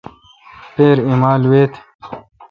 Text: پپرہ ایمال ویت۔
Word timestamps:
پپرہ 0.73 1.01
ایمال 1.07 1.41
ویت۔ 1.49 1.73